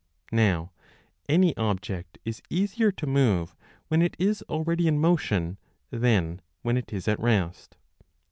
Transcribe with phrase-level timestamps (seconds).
[0.33, 0.71] Now
[1.29, 3.55] any object is easier to move
[3.87, 5.59] when it is already in motion
[5.91, 7.77] than when it is at rest.